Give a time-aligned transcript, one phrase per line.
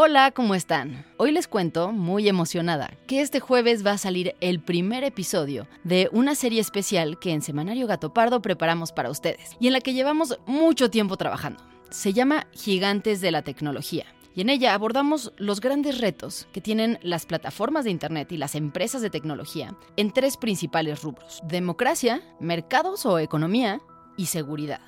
[0.00, 1.04] Hola, ¿cómo están?
[1.16, 6.08] Hoy les cuento, muy emocionada, que este jueves va a salir el primer episodio de
[6.12, 9.94] una serie especial que en Semanario Gato Pardo preparamos para ustedes y en la que
[9.94, 11.64] llevamos mucho tiempo trabajando.
[11.90, 14.04] Se llama Gigantes de la Tecnología.
[14.36, 18.54] Y en ella abordamos los grandes retos que tienen las plataformas de Internet y las
[18.54, 21.40] empresas de tecnología en tres principales rubros.
[21.42, 23.80] Democracia, mercados o economía
[24.16, 24.80] y seguridad.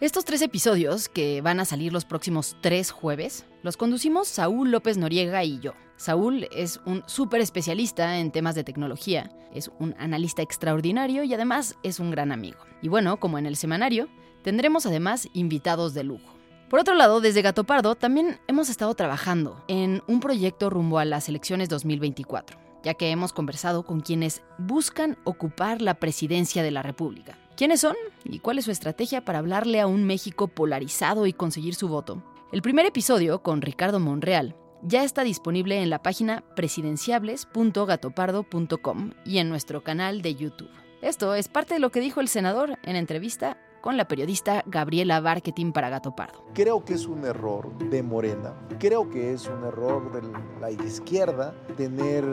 [0.00, 4.96] Estos tres episodios, que van a salir los próximos tres jueves, los conducimos Saúl López
[4.96, 5.74] Noriega y yo.
[5.98, 11.76] Saúl es un súper especialista en temas de tecnología, es un analista extraordinario y además
[11.82, 12.56] es un gran amigo.
[12.80, 14.08] Y bueno, como en el semanario,
[14.42, 16.32] tendremos además invitados de lujo.
[16.70, 21.04] Por otro lado, desde Gato Pardo también hemos estado trabajando en un proyecto rumbo a
[21.04, 26.82] las elecciones 2024, ya que hemos conversado con quienes buscan ocupar la presidencia de la
[26.82, 27.36] República.
[27.60, 27.94] ¿Quiénes son
[28.24, 32.22] y cuál es su estrategia para hablarle a un México polarizado y conseguir su voto?
[32.52, 39.50] El primer episodio con Ricardo Monreal ya está disponible en la página presidenciables.gatopardo.com y en
[39.50, 40.70] nuestro canal de YouTube.
[41.02, 45.20] Esto es parte de lo que dijo el senador en entrevista con la periodista Gabriela
[45.20, 46.44] Barquetín para Gato Pardo.
[46.54, 50.22] Creo que es un error de Morena, creo que es un error de
[50.60, 52.24] la izquierda tener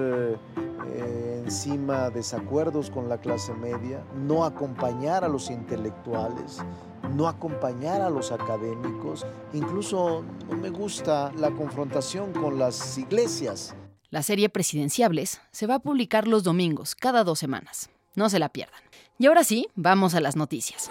[0.88, 6.60] eh, encima desacuerdos con la clase media, no acompañar a los intelectuales,
[7.16, 13.76] no acompañar a los académicos, incluso no me gusta la confrontación con las iglesias.
[14.10, 17.90] La serie Presidenciables se va a publicar los domingos, cada dos semanas.
[18.16, 18.80] No se la pierdan.
[19.20, 20.90] Y ahora sí, vamos a las noticias.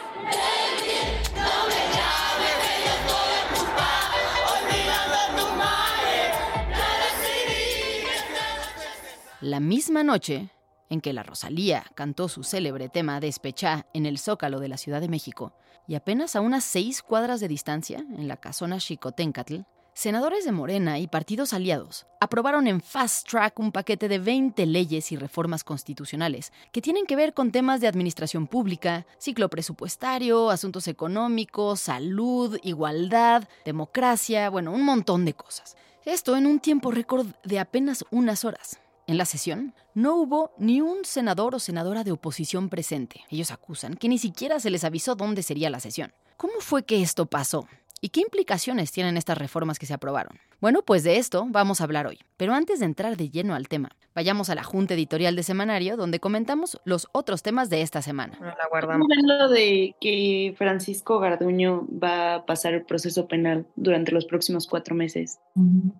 [9.46, 10.50] La misma noche
[10.90, 15.00] en que la Rosalía cantó su célebre tema Despechá en el Zócalo de la Ciudad
[15.00, 15.52] de México,
[15.86, 19.58] y apenas a unas seis cuadras de distancia, en la casona Xicoténcatl,
[19.94, 25.12] senadores de Morena y partidos aliados aprobaron en fast track un paquete de 20 leyes
[25.12, 30.88] y reformas constitucionales que tienen que ver con temas de administración pública, ciclo presupuestario, asuntos
[30.88, 35.76] económicos, salud, igualdad, democracia, bueno, un montón de cosas.
[36.04, 38.80] Esto en un tiempo récord de apenas unas horas.
[39.08, 43.20] En la sesión no hubo ni un senador o senadora de oposición presente.
[43.30, 46.12] Ellos acusan que ni siquiera se les avisó dónde sería la sesión.
[46.36, 47.68] ¿Cómo fue que esto pasó?
[48.00, 50.40] ¿Y qué implicaciones tienen estas reformas que se aprobaron?
[50.60, 52.18] Bueno, pues de esto vamos a hablar hoy.
[52.36, 55.96] Pero antes de entrar de lleno al tema, vayamos a la junta editorial de Semanario,
[55.96, 58.38] donde comentamos los otros temas de esta semana.
[58.40, 59.06] La guardamos.
[59.10, 64.94] Hablando de que Francisco Garduño va a pasar el proceso penal durante los próximos cuatro
[64.94, 65.38] meses.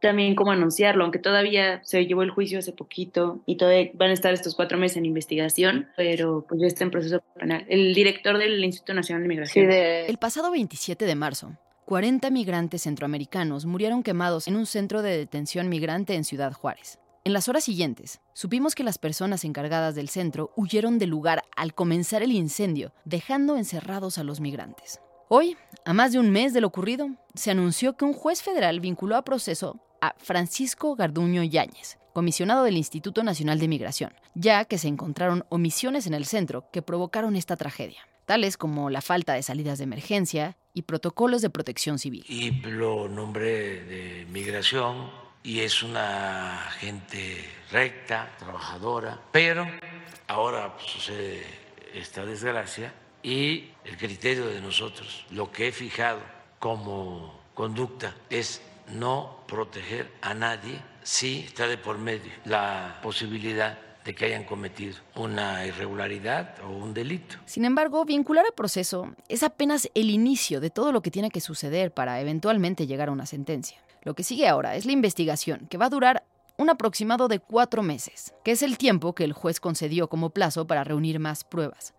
[0.00, 4.14] También cómo anunciarlo, aunque todavía se llevó el juicio hace poquito y todavía van a
[4.14, 7.64] estar estos cuatro meses en investigación, pero pues ya está en proceso penal.
[7.68, 9.70] El director del Instituto Nacional de Migración.
[9.70, 11.52] El pasado 27 de marzo,
[11.86, 16.98] 40 migrantes centroamericanos murieron quemados en un centro de detención migrante en Ciudad Juárez.
[17.22, 21.74] En las horas siguientes, supimos que las personas encargadas del centro huyeron del lugar al
[21.74, 25.00] comenzar el incendio, dejando encerrados a los migrantes.
[25.28, 28.80] Hoy, a más de un mes de lo ocurrido, se anunció que un juez federal
[28.80, 34.78] vinculó a proceso a Francisco Garduño Yáñez, comisionado del Instituto Nacional de Migración, ya que
[34.78, 39.42] se encontraron omisiones en el centro que provocaron esta tragedia tales como la falta de
[39.42, 42.24] salidas de emergencia y protocolos de protección civil.
[42.28, 45.10] Y lo nombré de migración
[45.42, 49.66] y es una gente recta, trabajadora, pero
[50.26, 51.44] ahora sucede
[51.94, 52.92] esta desgracia
[53.22, 56.20] y el criterio de nosotros, lo que he fijado
[56.58, 58.60] como conducta es
[58.92, 64.94] no proteger a nadie si está de por medio la posibilidad de que hayan cometido
[65.16, 67.36] una irregularidad o un delito.
[67.44, 71.40] Sin embargo, vincular a proceso es apenas el inicio de todo lo que tiene que
[71.40, 73.78] suceder para eventualmente llegar a una sentencia.
[74.02, 76.22] Lo que sigue ahora es la investigación, que va a durar
[76.56, 80.66] un aproximado de cuatro meses, que es el tiempo que el juez concedió como plazo
[80.66, 81.92] para reunir más pruebas.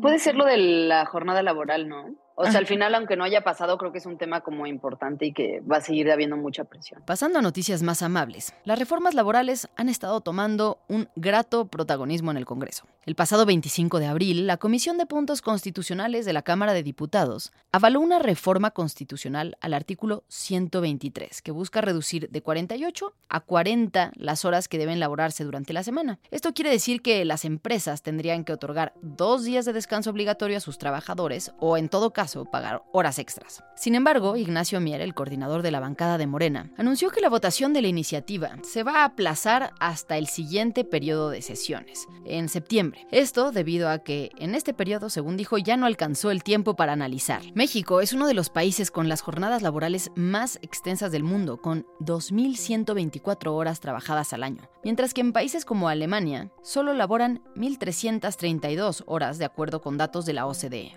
[0.00, 2.14] Puede ser lo de la jornada laboral, ¿no?
[2.34, 5.26] O sea, al final, aunque no haya pasado, creo que es un tema como importante
[5.26, 7.02] y que va a seguir habiendo mucha presión.
[7.04, 12.36] Pasando a noticias más amables, las reformas laborales han estado tomando un grato protagonismo en
[12.36, 12.86] el Congreso.
[13.04, 17.50] El pasado 25 de abril, la Comisión de Puntos Constitucionales de la Cámara de Diputados
[17.72, 24.44] avaló una reforma constitucional al artículo 123, que busca reducir de 48 a 40 las
[24.44, 26.20] horas que deben laborarse durante la semana.
[26.30, 30.60] Esto quiere decir que las empresas tendrían que otorgar dos días de descanso obligatorio a
[30.60, 33.64] sus trabajadores o, en todo caso, pagar horas extras.
[33.74, 37.72] Sin embargo, Ignacio Mier, el coordinador de la bancada de Morena, anunció que la votación
[37.72, 42.91] de la iniciativa se va a aplazar hasta el siguiente periodo de sesiones, en septiembre.
[43.10, 46.92] Esto debido a que en este periodo, según dijo, ya no alcanzó el tiempo para
[46.92, 47.42] analizar.
[47.54, 51.86] México es uno de los países con las jornadas laborales más extensas del mundo, con
[52.00, 59.38] 2.124 horas trabajadas al año, mientras que en países como Alemania solo laboran 1.332 horas
[59.38, 60.96] de acuerdo con datos de la OCDE.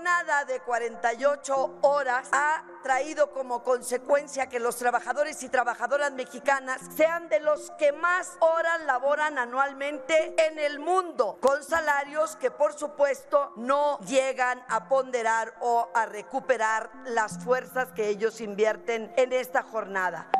[0.00, 7.28] Jornada de 48 horas ha traído como consecuencia que los trabajadores y trabajadoras mexicanas sean
[7.28, 13.52] de los que más horas laboran anualmente en el mundo, con salarios que por supuesto
[13.56, 20.30] no llegan a ponderar o a recuperar las fuerzas que ellos invierten en esta jornada.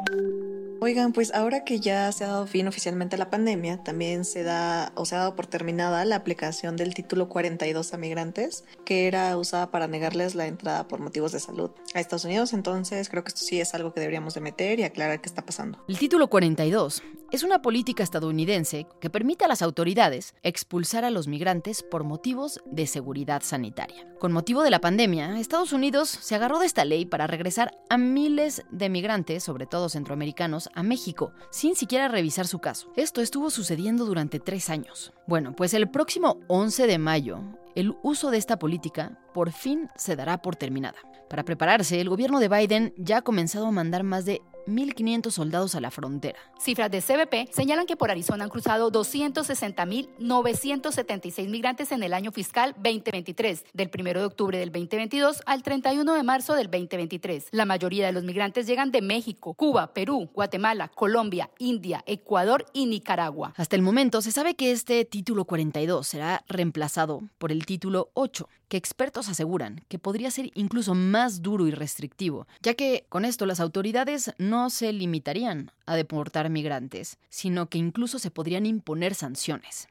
[0.82, 4.42] Oigan, pues ahora que ya se ha dado fin oficialmente a la pandemia, también se
[4.42, 9.06] da o se ha dado por terminada la aplicación del título 42 a migrantes, que
[9.06, 12.54] era usada para negarles la entrada por motivos de salud a Estados Unidos.
[12.54, 15.44] Entonces, creo que esto sí es algo que deberíamos de meter y aclarar qué está
[15.44, 15.84] pasando.
[15.86, 21.28] El título 42 es una política estadounidense que permite a las autoridades expulsar a los
[21.28, 24.08] migrantes por motivos de seguridad sanitaria.
[24.18, 27.98] Con motivo de la pandemia, Estados Unidos se agarró de esta ley para regresar a
[27.98, 32.92] miles de migrantes, sobre todo centroamericanos, a México, sin siquiera revisar su caso.
[32.96, 35.12] Esto estuvo sucediendo durante tres años.
[35.26, 37.40] Bueno, pues el próximo 11 de mayo,
[37.76, 40.98] el uso de esta política por fin se dará por terminada.
[41.30, 45.74] Para prepararse, el gobierno de Biden ya ha comenzado a mandar más de 1.500 soldados
[45.74, 46.38] a la frontera.
[46.58, 52.74] Cifras de CBP señalan que por Arizona han cruzado 260.976 migrantes en el año fiscal
[52.76, 57.48] 2023, del 1 de octubre del 2022 al 31 de marzo del 2023.
[57.52, 62.86] La mayoría de los migrantes llegan de México, Cuba, Perú, Guatemala, Colombia, India, Ecuador y
[62.86, 63.54] Nicaragua.
[63.56, 68.48] Hasta el momento se sabe que este título 42 será reemplazado por el título 8,
[68.70, 73.44] que expertos aseguran que podría ser incluso más duro y restrictivo, ya que con esto
[73.44, 79.88] las autoridades no se limitarían a deportar migrantes, sino que incluso se podrían imponer sanciones.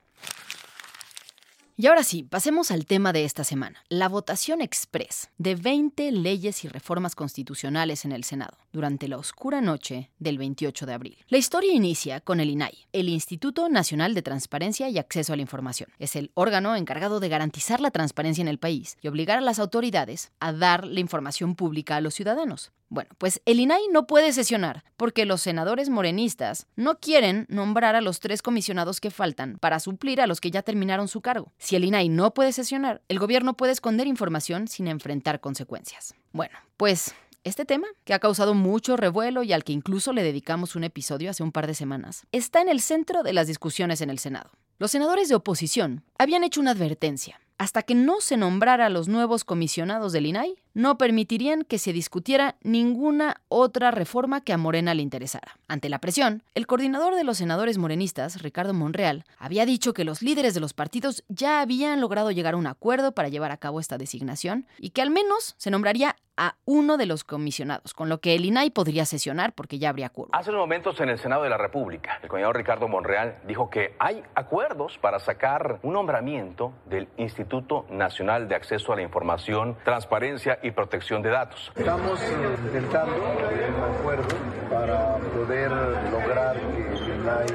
[1.82, 6.66] Y ahora sí, pasemos al tema de esta semana, la votación express de 20 leyes
[6.66, 11.18] y reformas constitucionales en el Senado durante la oscura noche del 28 de abril.
[11.30, 15.42] La historia inicia con el INAI, el Instituto Nacional de Transparencia y Acceso a la
[15.42, 15.90] Información.
[16.00, 19.58] Es el órgano encargado de garantizar la transparencia en el país y obligar a las
[19.58, 22.74] autoridades a dar la información pública a los ciudadanos.
[22.90, 28.02] Bueno, pues el INAI no puede sesionar porque los senadores morenistas no quieren nombrar a
[28.02, 31.54] los tres comisionados que faltan para suplir a los que ya terminaron su cargo.
[31.60, 36.16] Si el INAI no puede sesionar, el gobierno puede esconder información sin enfrentar consecuencias.
[36.32, 37.14] Bueno, pues
[37.44, 41.30] este tema, que ha causado mucho revuelo y al que incluso le dedicamos un episodio
[41.30, 44.50] hace un par de semanas, está en el centro de las discusiones en el Senado.
[44.80, 49.10] Los senadores de oposición habían hecho una advertencia hasta que no se nombrara a los
[49.10, 54.94] nuevos comisionados del INAI, no permitirían que se discutiera ninguna otra reforma que a Morena
[54.94, 55.58] le interesara.
[55.68, 60.22] Ante la presión, el coordinador de los senadores morenistas, Ricardo Monreal, había dicho que los
[60.22, 63.80] líderes de los partidos ya habían logrado llegar a un acuerdo para llevar a cabo
[63.80, 68.22] esta designación y que al menos se nombraría a uno de los comisionados, con lo
[68.22, 70.32] que el INAI podría sesionar porque ya habría acuerdo.
[70.34, 73.94] Hace unos momentos en el Senado de la República, el coordinador Ricardo Monreal dijo que
[74.00, 80.59] hay acuerdos para sacar un nombramiento del Instituto Nacional de Acceso a la Información, Transparencia
[80.62, 81.72] y Protección de Datos.
[81.76, 82.20] Estamos
[82.66, 84.28] intentando un acuerdo
[84.70, 85.72] para poder
[86.12, 87.48] lograr que el INAI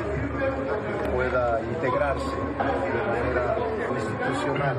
[1.14, 3.56] pueda integrarse de manera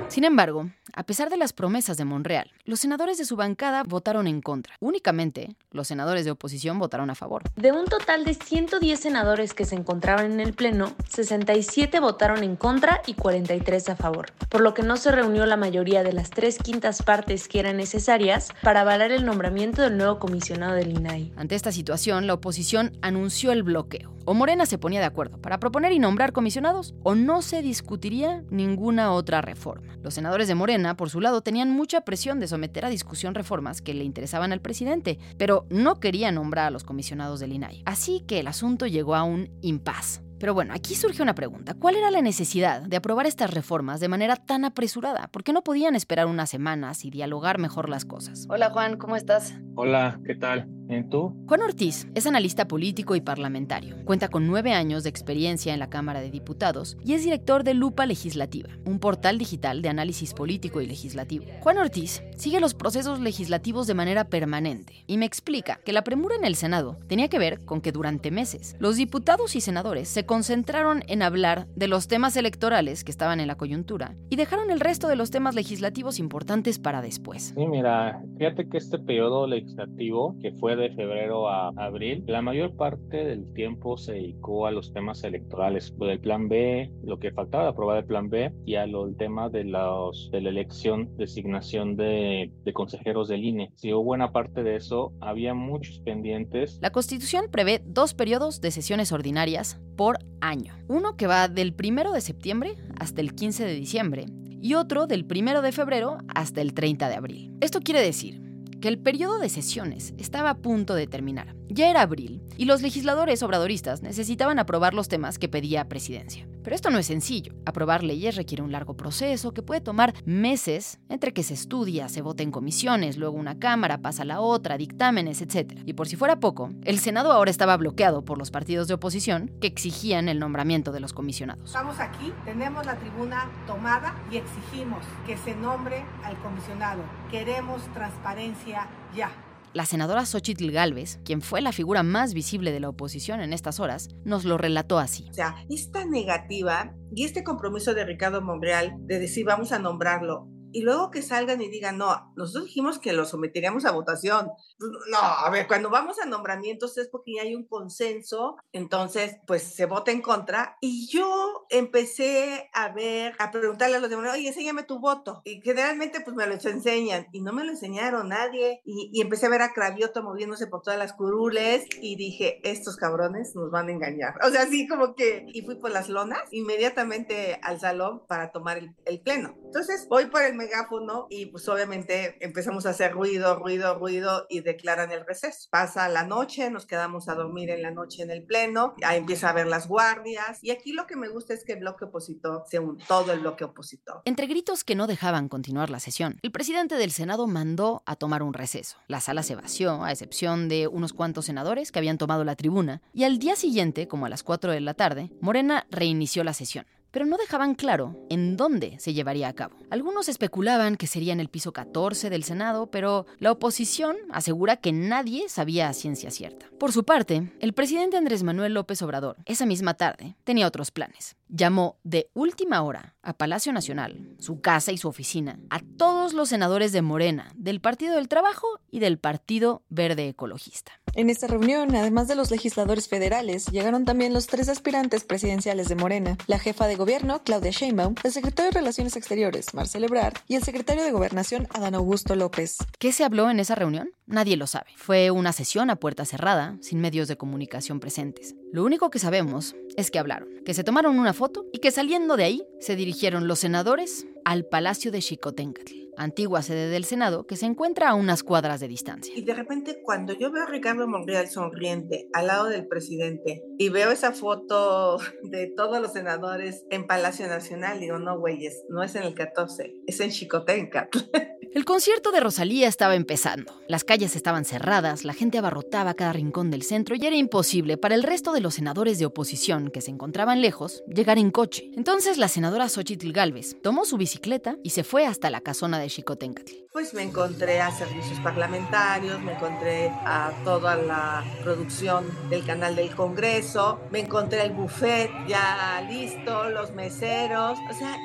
[0.07, 4.27] Sin embargo, a pesar de las promesas de Monreal, los senadores de su bancada votaron
[4.27, 4.75] en contra.
[4.79, 7.43] Únicamente, los senadores de oposición votaron a favor.
[7.55, 12.55] De un total de 110 senadores que se encontraban en el Pleno, 67 votaron en
[12.55, 16.29] contra y 43 a favor, por lo que no se reunió la mayoría de las
[16.29, 21.33] tres quintas partes que eran necesarias para avalar el nombramiento del nuevo comisionado del INAI.
[21.35, 25.59] Ante esta situación, la oposición anunció el bloqueo O Morena se ponía de acuerdo para
[25.59, 29.99] proponer y nombrar comisionados, o no se discutiría ninguna otra reforma.
[30.01, 33.83] Los senadores de Morena, por su lado, tenían mucha presión de someter a discusión reformas
[33.83, 37.83] que le interesaban al presidente, pero no querían nombrar a los comisionados del INAI.
[37.85, 40.23] Así que el asunto llegó a un impas.
[40.39, 41.75] Pero bueno, aquí surge una pregunta.
[41.75, 45.27] ¿Cuál era la necesidad de aprobar estas reformas de manera tan apresurada?
[45.31, 48.45] ¿Por qué no podían esperar unas semanas y dialogar mejor las cosas?
[48.49, 49.53] Hola Juan, ¿cómo estás?
[49.75, 50.67] Hola, ¿qué tal?
[50.87, 53.95] Juan Ortiz es analista político y parlamentario.
[54.05, 57.73] Cuenta con nueve años de experiencia en la Cámara de Diputados y es director de
[57.73, 61.45] Lupa Legislativa, un portal digital de análisis político y legislativo.
[61.61, 66.35] Juan Ortiz sigue los procesos legislativos de manera permanente y me explica que la premura
[66.35, 70.25] en el Senado tenía que ver con que durante meses los diputados y senadores se
[70.25, 74.79] concentraron en hablar de los temas electorales que estaban en la coyuntura y dejaron el
[74.79, 77.53] resto de los temas legislativos importantes para después.
[77.55, 82.75] Sí, mira, fíjate que este periodo legislativo que fue de febrero a abril, la mayor
[82.75, 87.31] parte del tiempo se dedicó a los temas electorales, lo del plan B, lo que
[87.31, 90.49] faltaba de aprobar el plan B y a lo del tema de, los, de la
[90.49, 93.71] elección, designación de, consejeros del INE.
[93.75, 96.79] Si hubo buena parte de eso, había muchos pendientes.
[96.81, 100.73] La Constitución prevé dos periodos de sesiones ordinarias por año.
[100.87, 104.25] Uno que va del 1 de septiembre hasta el 15 de diciembre
[104.61, 107.51] y otro del 1 de febrero hasta el 30 de abril.
[107.61, 108.45] Esto quiere decir
[108.81, 111.55] que el periodo de sesiones estaba a punto de terminar.
[111.69, 116.47] Ya era abril y los legisladores obradoristas necesitaban aprobar los temas que pedía presidencia.
[116.63, 117.53] Pero esto no es sencillo.
[117.65, 122.21] Aprobar leyes requiere un largo proceso que puede tomar meses entre que se estudia, se
[122.21, 125.79] vota en comisiones, luego una cámara pasa a la otra, dictámenes, etc.
[125.85, 129.51] Y por si fuera poco, el Senado ahora estaba bloqueado por los partidos de oposición
[129.61, 131.65] que exigían el nombramiento de los comisionados.
[131.65, 137.03] Estamos aquí, tenemos la tribuna tomada y exigimos que se nombre al comisionado.
[137.29, 139.31] Queremos transparencia ya.
[139.75, 143.81] La senadora Xochitl Galvez, quien fue la figura más visible de la oposición en estas
[143.81, 145.27] horas, nos lo relató así.
[145.29, 150.47] O sea, esta negativa y este compromiso de Ricardo Monreal de decir vamos a nombrarlo
[150.75, 154.49] y luego que salgan y digan, no, nosotros dijimos que lo someteríamos a votación.
[154.77, 159.37] Pues, no, a ver, cuando vamos a nombramientos es porque ya hay un consenso, entonces
[159.47, 160.75] pues se vota en contra.
[160.81, 165.41] Y yo empecé a ver, a preguntarle a los demás, oye, enséñame tu voto.
[165.45, 168.81] Y generalmente pues me lo enseñan y no me lo enseñaron nadie.
[168.83, 172.97] Y, y empecé a ver a Cravioto moviéndose por todas las curules y dije, estos
[172.97, 174.33] cabrones nos van a engañar.
[174.45, 178.77] O sea, así como que, y fui por las lonas inmediatamente al salón para tomar
[178.77, 179.55] el, el pleno.
[179.75, 184.61] Entonces voy por el megáfono y pues obviamente empezamos a hacer ruido, ruido, ruido y
[184.61, 185.67] declaran el receso.
[185.69, 189.49] Pasa la noche, nos quedamos a dormir en la noche en el pleno, ahí empieza
[189.49, 192.63] a ver las guardias y aquí lo que me gusta es que el bloque opositor
[192.69, 194.21] sea un todo el bloque opositor.
[194.23, 198.43] Entre gritos que no dejaban continuar la sesión, el presidente del Senado mandó a tomar
[198.43, 198.95] un receso.
[199.09, 203.01] La sala se vació, a excepción de unos cuantos senadores que habían tomado la tribuna,
[203.11, 206.85] y al día siguiente, como a las 4 de la tarde, Morena reinició la sesión
[207.15, 209.77] pero no dejaban claro en dónde se llevaría a cabo.
[209.89, 214.91] Algunos especulaban que sería en el piso 14 del Senado, pero la oposición asegura que
[214.91, 216.65] nadie sabía a ciencia cierta.
[216.77, 221.37] Por su parte, el presidente Andrés Manuel López Obrador, esa misma tarde, tenía otros planes.
[221.47, 226.49] Llamó de última hora a Palacio Nacional, su casa y su oficina, a todos los
[226.49, 230.91] senadores de Morena, del Partido del Trabajo y del Partido Verde Ecologista.
[231.17, 235.95] En esta reunión, además de los legisladores federales, llegaron también los tres aspirantes presidenciales de
[235.95, 240.55] Morena, la jefa de gobierno, Claudia Sheinbaum, el secretario de Relaciones Exteriores, Marcelo Ebrard, y
[240.55, 242.79] el secretario de Gobernación, Adán Augusto López.
[242.99, 244.11] ¿Qué se habló en esa reunión?
[244.25, 244.87] Nadie lo sabe.
[244.97, 248.53] Fue una sesión a puerta cerrada, sin medios de comunicación presentes.
[248.73, 252.35] Lo único que sabemos es que hablaron, que se tomaron una foto y que saliendo
[252.35, 257.57] de ahí se dirigieron los senadores al Palacio de Xicoténcatl, antigua sede del Senado que
[257.57, 259.33] se encuentra a unas cuadras de distancia.
[259.35, 263.89] Y de repente cuando yo veo a Ricardo Monreal sonriente al lado del presidente y
[263.89, 269.15] veo esa foto de todos los senadores en Palacio Nacional, digo, no, güeyes, no es
[269.15, 271.17] en el 14, es en Xicoténcatl.
[271.75, 273.81] El concierto de Rosalía estaba empezando.
[273.89, 278.15] Las calles estaban cerradas, la gente abarrotaba cada rincón del centro y era imposible para
[278.15, 281.91] el resto de los senadores de oposición que se encontraban lejos llegar en coche.
[281.97, 284.34] Entonces la senadora Xochitl Galvez tomó su bicicleta
[284.83, 286.71] y se fue hasta la casona de Xicoténcatl.
[286.91, 293.13] Pues me encontré a servicios parlamentarios, me encontré a toda la producción del canal del
[293.15, 298.17] Congreso, me encontré el buffet ya listo, los meseros, o sea,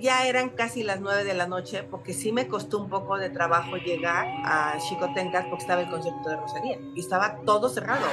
[0.00, 3.30] ya eran casi las nueve de la noche porque sí me costó un poco de
[3.30, 8.06] trabajo llegar a Xicoténcatl porque estaba el concepto de Rosalía y estaba todo cerrado.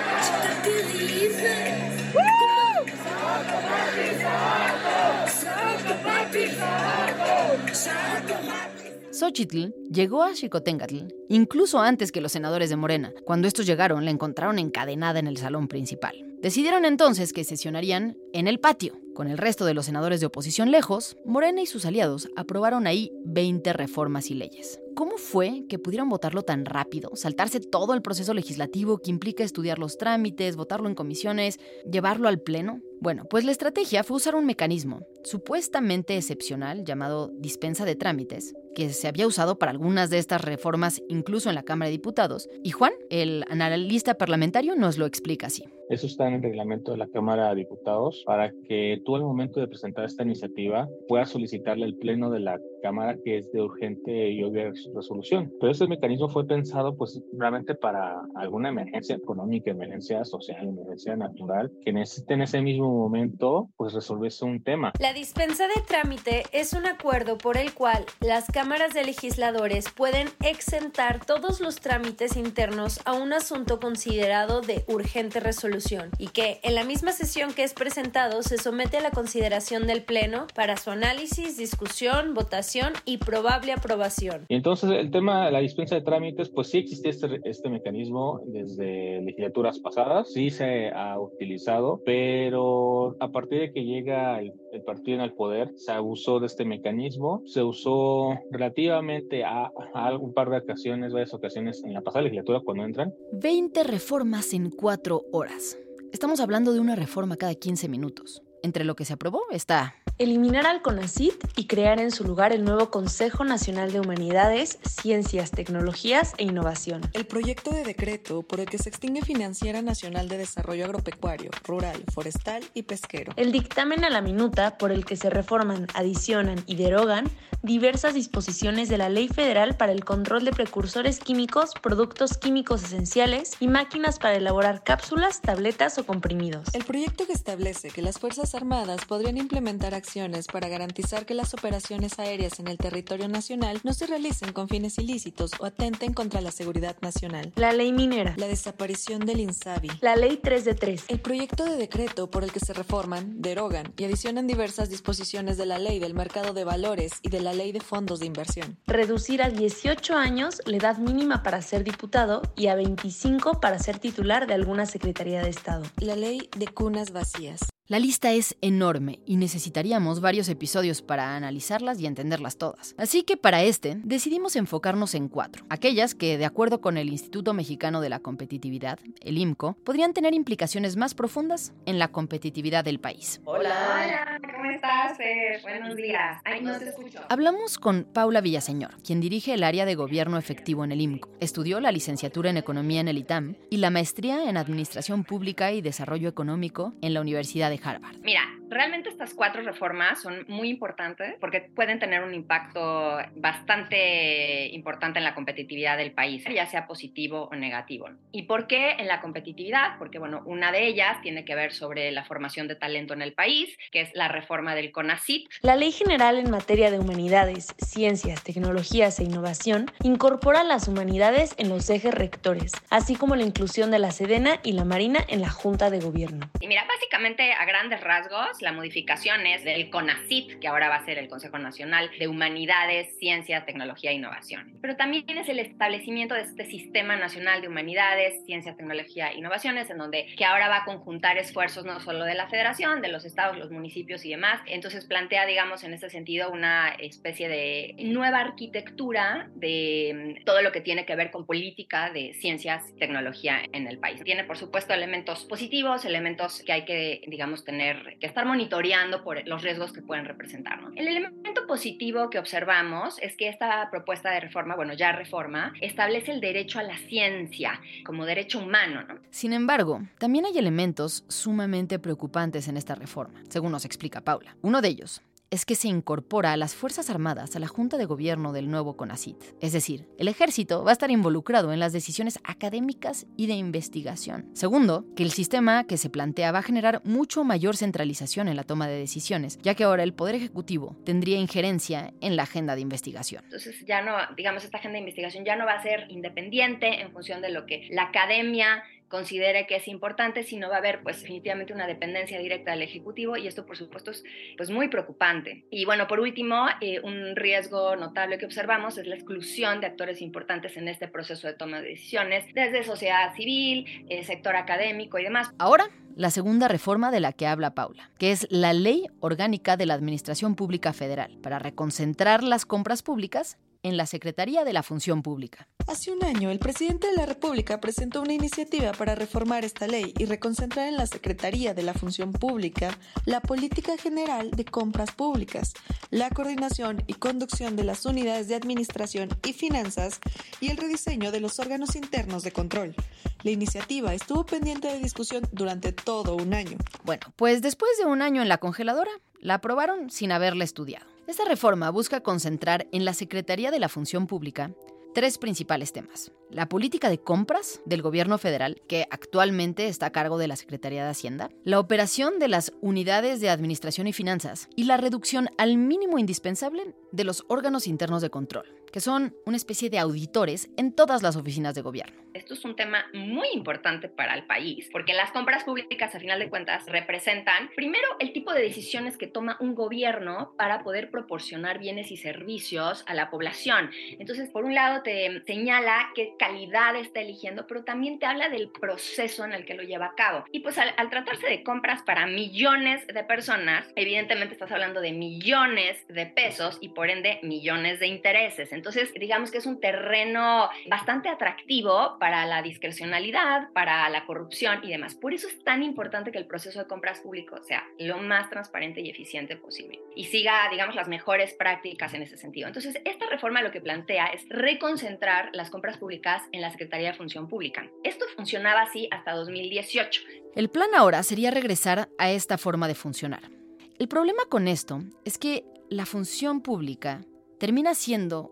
[9.12, 13.14] Xochitl llegó a Xicoténcatl incluso antes que los senadores de Morena.
[13.26, 16.16] Cuando estos llegaron, la encontraron encadenada en el salón principal.
[16.42, 19.00] Decidieron entonces que sesionarían en el patio.
[19.16, 23.12] Con el resto de los senadores de oposición lejos, Morena y sus aliados aprobaron ahí
[23.26, 24.80] 20 reformas y leyes.
[24.94, 27.16] ¿Cómo fue que pudieron votarlo tan rápido?
[27.16, 31.60] Saltarse todo el proceso legislativo que implica estudiar los trámites, votarlo en comisiones,
[31.92, 32.82] llevarlo al Pleno.
[33.00, 38.90] Bueno, pues la estrategia fue usar un mecanismo supuestamente excepcional llamado dispensa de trámites, que
[38.90, 42.50] se había usado para algunas de estas reformas incluso en la Cámara de Diputados.
[42.64, 45.64] Y Juan, el analista parlamentario, nos lo explica así.
[45.90, 49.60] Eso está en el reglamento de la Cámara de Diputados para que tú al momento
[49.60, 54.30] de presentar esta iniciativa puedas solicitarle al Pleno de la Cámara que es de urgente
[54.30, 55.52] y obvia resolución.
[55.60, 61.72] Pero este mecanismo fue pensado pues realmente para alguna emergencia económica, emergencia social, emergencia natural,
[61.84, 64.94] que necesite en ese mismo momento pues resolverse un tema.
[65.00, 70.28] La dispensa de trámite es un acuerdo por el cual las cámaras de legisladores pueden
[70.44, 76.76] exentar todos los trámites internos a un asunto considerado de urgente resolución y que en
[76.76, 80.92] la misma sesión que es presentado se somete a la consideración del Pleno para su
[80.92, 84.46] análisis, discusión, votación y probable aprobación.
[84.50, 88.42] Y entonces el tema de la dispensa de trámites, pues sí existe este, este mecanismo
[88.46, 92.77] desde legislaturas pasadas, sí se ha utilizado, pero
[93.20, 94.54] a partir de que llega el,
[94.86, 100.34] partido en el poder, se abusó de este mecanismo, se usó relativamente a, a un
[100.34, 103.14] par de ocasiones, varias ocasiones en la pasada legislatura cuando entran.
[103.34, 105.78] 20 reformas en cuatro horas.
[106.12, 108.42] Estamos hablando de una reforma cada 15 minutos.
[108.64, 112.64] Entre lo que se aprobó está eliminar al CONACIT y crear en su lugar el
[112.64, 117.02] nuevo Consejo Nacional de Humanidades, Ciencias, Tecnologías e Innovación.
[117.14, 122.04] El proyecto de decreto por el que se extingue Financiera Nacional de Desarrollo Agropecuario, Rural,
[122.12, 123.34] Forestal y Pesquero.
[123.36, 127.30] El dictamen a la minuta por el que se reforman, adicionan y derogan
[127.62, 133.54] diversas disposiciones de la Ley Federal para el control de precursores químicos, productos químicos esenciales
[133.60, 136.74] y máquinas para elaborar cápsulas, tabletas o comprimidos.
[136.74, 140.07] El proyecto que establece que las Fuerzas Armadas podrían implementar acciones
[140.52, 144.98] para garantizar que las operaciones aéreas en el territorio nacional no se realicen con fines
[144.98, 147.52] ilícitos o atenten contra la seguridad nacional.
[147.56, 148.34] La ley minera.
[148.38, 149.90] La desaparición del INSABI.
[150.02, 151.06] La ley 3 de 3.
[151.10, 155.66] El proyecto de decreto por el que se reforman, derogan y adicionan diversas disposiciones de
[155.66, 158.78] la ley del mercado de valores y de la ley de fondos de inversión.
[158.88, 164.00] Reducir a 18 años la edad mínima para ser diputado y a 25 para ser
[164.00, 165.84] titular de alguna Secretaría de Estado.
[165.98, 167.60] La ley de cunas vacías.
[167.90, 172.94] La lista es enorme y necesitaríamos varios episodios para analizarlas y entenderlas todas.
[172.98, 175.66] Así que para este decidimos enfocarnos en cuatro.
[175.70, 180.34] Aquellas que, de acuerdo con el Instituto Mexicano de la Competitividad, el IMCO, podrían tener
[180.34, 183.40] implicaciones más profundas en la competitividad del país.
[183.46, 183.70] Hola.
[183.70, 185.18] Hola, ¿cómo estás?
[185.18, 185.62] Fer?
[185.62, 186.42] Buenos días.
[186.44, 187.20] Ay, no te escucho.
[187.30, 191.30] Hablamos con Paula Villaseñor, quien dirige el área de gobierno efectivo en el IMCO.
[191.40, 195.82] Estudió la licenciatura en Economía en el ITAM y la maestría en Administración Pública y
[195.82, 198.18] Desarrollo Económico en la Universidad de Harvard.
[198.24, 205.20] Mira, realmente estas cuatro reformas son muy importantes porque pueden tener un impacto bastante importante
[205.20, 208.10] en la competitividad del país, ya sea positivo o negativo.
[208.32, 209.98] ¿Y por qué en la competitividad?
[209.98, 213.34] Porque, bueno, una de ellas tiene que ver sobre la formación de talento en el
[213.34, 215.50] país, que es la reforma del CONACIT.
[215.62, 221.70] La Ley General en materia de humanidades, ciencias, tecnologías e innovación incorpora las humanidades en
[221.70, 225.50] los ejes rectores, así como la inclusión de la Sedena y la Marina en la
[225.50, 226.50] Junta de Gobierno.
[226.60, 231.06] Y mira, básicamente a grandes rasgos, la modificación es del CONACIT, que ahora va a
[231.06, 234.78] ser el Consejo Nacional de Humanidades, Ciencia, Tecnología e Innovación.
[234.82, 239.90] Pero también es el establecimiento de este Sistema Nacional de Humanidades, Ciencia, Tecnología e Innovaciones,
[239.90, 243.26] en donde que ahora va a conjuntar esfuerzos no solo de la Federación, de los
[243.26, 244.62] estados, los municipios y demás.
[244.66, 250.72] Entonces plantea, digamos, en este sentido, una especie de nueva arquitectura de mm, todo lo
[250.72, 254.24] que tiene que ver con política de ciencias tecnología en el país.
[254.24, 259.46] Tiene, por supuesto, elementos positivos, elementos que hay que, digamos, tener que estar monitoreando por
[259.48, 260.82] los riesgos que pueden representar.
[260.82, 260.92] ¿no?
[260.96, 266.32] El elemento positivo que observamos es que esta propuesta de reforma, bueno, ya reforma, establece
[266.32, 269.04] el derecho a la ciencia como derecho humano.
[269.08, 269.20] ¿no?
[269.30, 274.56] Sin embargo, también hay elementos sumamente preocupantes en esta reforma, según nos explica Paula.
[274.62, 278.06] Uno de ellos es que se incorpora a las Fuerzas Armadas a la Junta de
[278.06, 279.38] Gobierno del nuevo CONACIT.
[279.62, 284.50] Es decir, el ejército va a estar involucrado en las decisiones académicas y de investigación.
[284.54, 288.64] Segundo, que el sistema que se plantea va a generar mucho mayor centralización en la
[288.64, 292.82] toma de decisiones, ya que ahora el Poder Ejecutivo tendría injerencia en la agenda de
[292.82, 293.44] investigación.
[293.46, 297.12] Entonces ya no, digamos, esta agenda de investigación ya no va a ser independiente en
[297.12, 301.22] función de lo que la academia considere que es importante, sino va a haber pues
[301.22, 304.24] definitivamente una dependencia directa del Ejecutivo y esto por supuesto es
[304.58, 305.66] pues muy preocupante.
[305.70, 310.22] Y bueno, por último, eh, un riesgo notable que observamos es la exclusión de actores
[310.22, 315.24] importantes en este proceso de toma de decisiones, desde sociedad civil, eh, sector académico y
[315.24, 315.52] demás.
[315.58, 319.86] Ahora, la segunda reforma de la que habla Paula, que es la Ley Orgánica de
[319.86, 325.22] la Administración Pública Federal, para reconcentrar las compras públicas en la Secretaría de la Función
[325.22, 325.68] Pública.
[325.88, 330.14] Hace un año, el presidente de la República presentó una iniciativa para reformar esta ley
[330.18, 335.74] y reconcentrar en la Secretaría de la Función Pública la política general de compras públicas,
[336.10, 340.20] la coordinación y conducción de las unidades de administración y finanzas
[340.60, 342.96] y el rediseño de los órganos internos de control.
[343.44, 346.78] La iniciativa estuvo pendiente de discusión durante todo un año.
[347.04, 351.17] Bueno, pues después de un año en la congeladora, la aprobaron sin haberla estudiado.
[351.28, 354.72] Esta reforma busca concentrar en la Secretaría de la Función Pública
[355.14, 356.32] tres principales temas.
[356.50, 361.04] La política de compras del gobierno federal, que actualmente está a cargo de la Secretaría
[361.04, 365.78] de Hacienda, la operación de las unidades de administración y finanzas y la reducción al
[365.78, 370.94] mínimo indispensable de los órganos internos de control que son una especie de auditores en
[370.94, 372.22] todas las oficinas de gobierno.
[372.34, 376.40] Esto es un tema muy importante para el país, porque las compras públicas, a final
[376.40, 381.80] de cuentas, representan, primero, el tipo de decisiones que toma un gobierno para poder proporcionar
[381.80, 383.90] bienes y servicios a la población.
[384.20, 388.70] Entonces, por un lado, te señala qué calidad está eligiendo, pero también te habla del
[388.70, 390.46] proceso en el que lo lleva a cabo.
[390.52, 395.12] Y pues al, al tratarse de compras para millones de personas, evidentemente estás hablando de
[395.12, 398.72] millones de pesos y por ende millones de intereses.
[398.72, 404.90] Entonces, digamos que es un terreno bastante atractivo para la discrecionalidad, para la corrupción y
[404.90, 405.16] demás.
[405.16, 409.02] Por eso es tan importante que el proceso de compras públicas sea lo más transparente
[409.02, 412.68] y eficiente posible y siga, digamos, las mejores prácticas en ese sentido.
[412.68, 417.18] Entonces, esta reforma lo que plantea es reconcentrar las compras públicas en la Secretaría de
[417.18, 417.90] Función Pública.
[418.04, 420.22] Esto funcionaba así hasta 2018.
[420.56, 423.50] El plan ahora sería regresar a esta forma de funcionar.
[423.98, 427.22] El problema con esto es que la función pública
[427.60, 428.52] termina siendo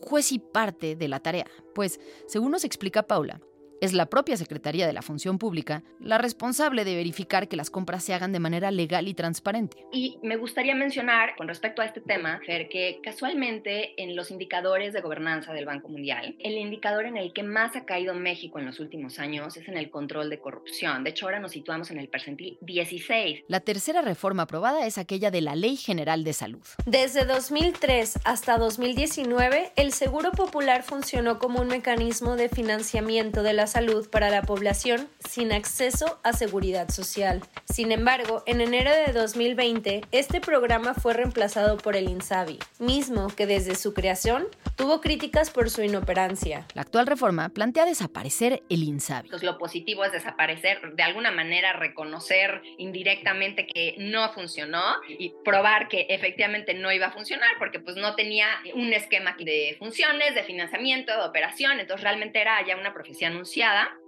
[0.00, 3.40] juez y parte de la tarea, pues, según nos explica Paula,
[3.80, 8.04] es la propia Secretaría de la Función Pública la responsable de verificar que las compras
[8.04, 9.84] se hagan de manera legal y transparente.
[9.92, 14.92] Y me gustaría mencionar con respecto a este tema, Fer, que casualmente en los indicadores
[14.92, 18.66] de gobernanza del Banco Mundial, el indicador en el que más ha caído México en
[18.66, 21.04] los últimos años es en el control de corrupción.
[21.04, 23.44] De hecho, ahora nos situamos en el percentil 16.
[23.48, 26.62] La tercera reforma aprobada es aquella de la Ley General de Salud.
[26.86, 33.65] Desde 2003 hasta 2019, el Seguro Popular funcionó como un mecanismo de financiamiento de la
[33.66, 37.42] salud para la población sin acceso a seguridad social.
[37.64, 43.46] Sin embargo, en enero de 2020, este programa fue reemplazado por el INSABI, mismo que
[43.46, 46.66] desde su creación tuvo críticas por su inoperancia.
[46.74, 49.26] La actual reforma plantea desaparecer el INSABI.
[49.26, 55.88] Entonces, lo positivo es desaparecer, de alguna manera reconocer indirectamente que no funcionó y probar
[55.88, 60.42] que efectivamente no iba a funcionar porque pues no tenía un esquema de funciones, de
[60.44, 63.55] financiamiento, de operación, entonces realmente era ya una profecía anunciada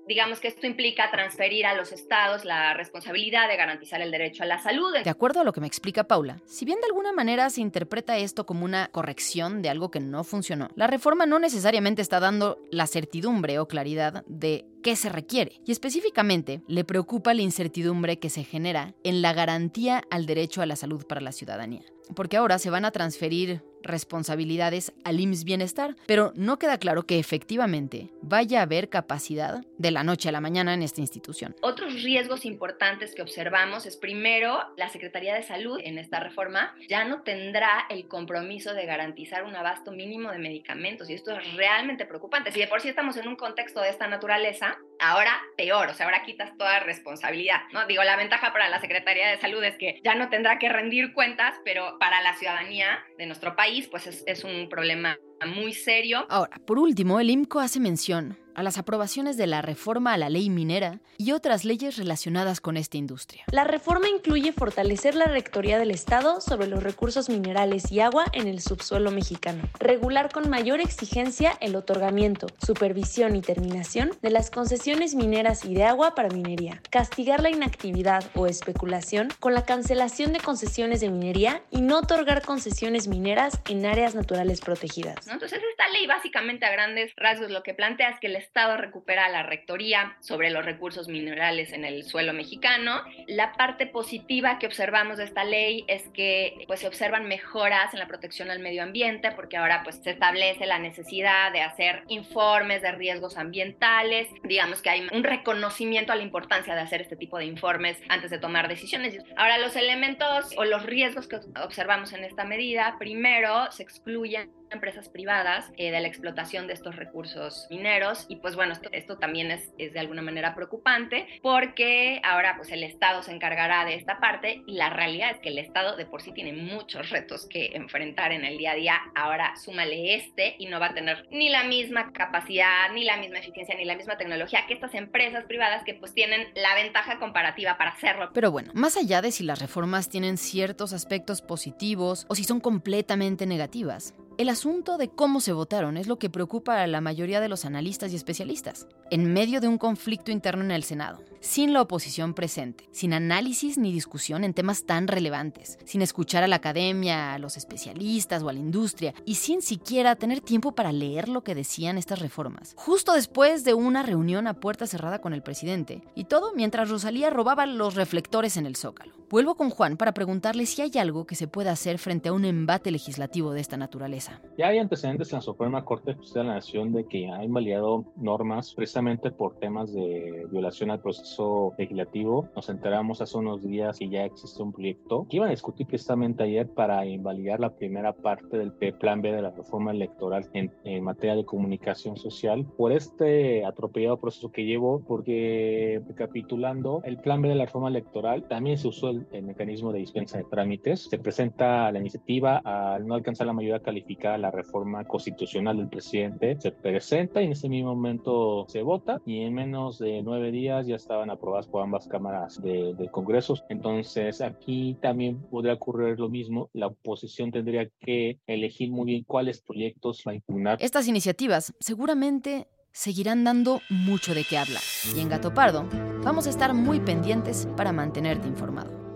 [0.07, 4.47] digamos que esto implica transferir a los estados la responsabilidad de garantizar el derecho a
[4.47, 4.93] la salud.
[5.05, 8.17] De acuerdo a lo que me explica Paula, si bien de alguna manera se interpreta
[8.17, 12.59] esto como una corrección de algo que no funcionó, la reforma no necesariamente está dando
[12.71, 15.61] la certidumbre o claridad de qué se requiere.
[15.67, 20.67] Y específicamente le preocupa la incertidumbre que se genera en la garantía al derecho a
[20.67, 21.83] la salud para la ciudadanía.
[22.15, 27.19] Porque ahora se van a transferir responsabilidades al IMSS Bienestar, pero no queda claro que
[27.19, 31.57] efectivamente vaya a haber capacidad de la noche a la mañana en esta institución.
[31.63, 37.05] Otros riesgos importantes que observamos es primero, la Secretaría de Salud en esta reforma ya
[37.05, 42.07] no tendrá el compromiso de garantizar un abasto mínimo de medicamentos y esto es realmente
[42.07, 42.53] preocupante.
[42.53, 46.07] Si de por sí estamos en un contexto de esta naturaleza, ahora peor, o sea,
[46.07, 47.87] ahora quitas toda responsabilidad, ¿no?
[47.87, 51.13] Digo, la ventaja para la Secretaría de Salud es que ya no tendrá que rendir
[51.13, 56.27] cuentas, pero para la ciudadanía de nuestro país, pues es, es un problema muy serio.
[56.29, 60.31] Ahora, por último, el IMCO hace mención a las aprobaciones de la reforma a la
[60.31, 63.45] ley minera y otras leyes relacionadas con esta industria.
[63.53, 68.49] La reforma incluye fortalecer la rectoría del Estado sobre los recursos minerales y agua en
[68.49, 75.15] el subsuelo mexicano, regular con mayor exigencia el otorgamiento, supervisión y terminación de las concesiones
[75.15, 80.41] mineras y de agua para minería, castigar la inactividad o especulación con la cancelación de
[80.41, 85.29] concesiones de minería y no otorgar concesiones mineras en áreas naturales protegidas.
[85.29, 89.29] Entonces, esta ley básicamente a grandes rasgos lo que plantea es que el Estado recupera
[89.29, 93.03] la rectoría sobre los recursos minerales en el suelo mexicano.
[93.27, 98.01] La parte positiva que observamos de esta ley es que pues, se observan mejoras en
[98.01, 102.81] la protección al medio ambiente, porque ahora pues, se establece la necesidad de hacer informes
[102.81, 104.29] de riesgos ambientales.
[104.43, 108.31] Digamos que hay un reconocimiento a la importancia de hacer este tipo de informes antes
[108.31, 109.19] de tomar decisiones.
[109.37, 115.09] Ahora, los elementos o los riesgos que observamos en esta medida, primero se excluyen empresas
[115.09, 118.27] privadas eh, de la explotación de estos recursos mineros.
[118.29, 122.83] Y pues bueno, esto, también es, es, de alguna manera preocupante porque ahora pues el
[122.83, 124.63] Estado se encargará de esta parte.
[124.67, 128.33] Y la realidad es que el Estado de por sí tiene muchos retos que enfrentar
[128.33, 131.65] en el día a día, ahora súmale este y no va a tener ni la
[131.65, 135.95] misma capacidad, ni la misma eficiencia, ni la misma tecnología que estas empresas privadas que
[135.95, 138.31] pues tienen la ventaja comparativa para hacerlo.
[138.33, 142.61] Pero bueno, más allá de si las reformas tienen ciertos aspectos positivos o si son
[142.61, 147.41] completamente negativas, el asunto de cómo se votaron es lo que preocupa a la mayoría
[147.41, 148.87] de los analistas y especialistas.
[149.11, 153.79] En medio de un conflicto interno en el Senado, sin la oposición presente, sin análisis
[153.79, 158.49] ni discusión en temas tan relevantes, sin escuchar a la academia, a los especialistas o
[158.49, 162.75] a la industria, y sin siquiera tener tiempo para leer lo que decían estas reformas.
[162.77, 167.31] Justo después de una reunión a puerta cerrada con el presidente, y todo mientras Rosalía
[167.31, 169.13] robaba los reflectores en el Zócalo.
[169.31, 172.47] Vuelvo con Juan para preguntarle si hay algo que se pueda hacer frente a un
[172.47, 174.41] embate legislativo de esta naturaleza.
[174.57, 178.73] Ya hay antecedentes en la Suprema Corte de la Nación de que ha invalidado normas
[178.75, 181.28] precisamente por temas de violación al proceso
[181.77, 182.49] legislativo.
[182.55, 186.43] Nos enteramos hace unos días que ya existe un proyecto que iban a discutir precisamente
[186.43, 191.37] ayer para invalidar la primera parte del plan B de la reforma electoral en, materia
[191.37, 197.55] de comunicación social por este atropellado proceso que llevó, porque recapitulando, el plan B de
[197.55, 201.09] la reforma electoral también se usó el, el mecanismo de dispensa de trámites.
[201.09, 206.57] Se presenta la iniciativa al no alcanzar la mayoría calificada la reforma constitucional del presidente,
[206.61, 210.87] se presenta y en ese mismo momento se vota y en menos de nueve días
[210.87, 213.65] ya estaban aprobadas por ambas cámaras de, de Congresos.
[213.69, 216.71] Entonces aquí también podría ocurrir lo mismo.
[216.73, 220.79] La oposición tendría que elegir muy bien cuáles proyectos va a impugnar.
[220.81, 224.83] Estas iniciativas seguramente seguirán dando mucho de qué hablar.
[225.15, 225.89] Y en Gato Pardo
[226.23, 229.09] vamos a estar muy pendientes para mantenerte informado.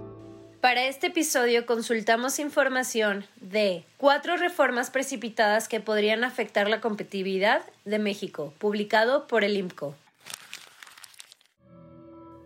[0.61, 7.99] Para este episodio consultamos información de cuatro reformas precipitadas que podrían afectar la competitividad de
[7.99, 9.97] México, publicado por el IMCO.